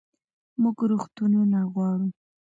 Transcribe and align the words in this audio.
موږ 0.61 0.77
روغتونونه 0.91 1.59
غواړو 1.73 2.07